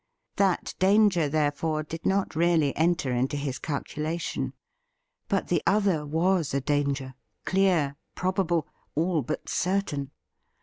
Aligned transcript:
That 0.37 0.73
danger, 0.79 1.29
therefore, 1.29 1.83
did 1.83 2.07
not 2.07 2.35
really 2.35 2.75
enter 2.75 3.11
into 3.11 3.37
his 3.37 3.59
calculation. 3.59 4.53
But 5.27 5.49
the 5.49 5.61
other 5.67 6.07
was 6.07 6.55
a 6.55 6.59
danger, 6.59 7.13
clear, 7.45 7.97
probable— 8.15 8.65
all 8.95 9.21
but 9.21 9.47
certain. 9.47 10.09